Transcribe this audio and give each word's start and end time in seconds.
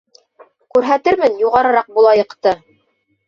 Күрһәтермен 0.75 1.37
«юғарыраҡ 1.43 1.91
булайыҡ»ты. 1.99 2.55